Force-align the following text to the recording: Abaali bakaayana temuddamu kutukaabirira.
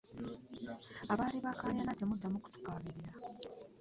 Abaali 1.11 1.37
bakaayana 1.45 1.97
temuddamu 1.99 2.37
kutukaabirira. 2.43 3.11